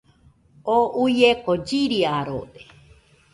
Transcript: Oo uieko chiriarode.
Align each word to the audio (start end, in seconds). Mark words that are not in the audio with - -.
Oo 0.75 0.85
uieko 1.03 1.51
chiriarode. 1.67 2.61